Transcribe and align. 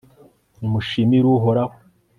nimushimire 0.59 1.25
uhoraho 1.31 1.75